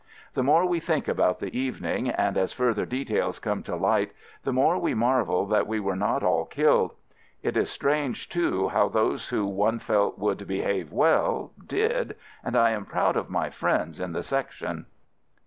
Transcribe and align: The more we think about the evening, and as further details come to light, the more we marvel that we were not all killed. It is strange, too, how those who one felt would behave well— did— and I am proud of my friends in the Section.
The 0.33 0.41
more 0.41 0.65
we 0.65 0.79
think 0.79 1.07
about 1.07 1.37
the 1.37 1.55
evening, 1.55 2.09
and 2.09 2.35
as 2.35 2.53
further 2.53 2.87
details 2.87 3.37
come 3.37 3.61
to 3.61 3.75
light, 3.75 4.13
the 4.43 4.51
more 4.51 4.79
we 4.79 4.95
marvel 4.95 5.45
that 5.45 5.67
we 5.67 5.79
were 5.79 5.95
not 5.95 6.23
all 6.23 6.45
killed. 6.45 6.95
It 7.43 7.55
is 7.55 7.69
strange, 7.69 8.27
too, 8.27 8.69
how 8.69 8.89
those 8.89 9.29
who 9.29 9.45
one 9.45 9.77
felt 9.77 10.17
would 10.17 10.47
behave 10.47 10.91
well— 10.91 11.51
did— 11.79 12.15
and 12.43 12.55
I 12.55 12.71
am 12.71 12.85
proud 12.87 13.15
of 13.15 13.29
my 13.29 13.51
friends 13.51 13.99
in 13.99 14.11
the 14.11 14.23
Section. 14.23 14.87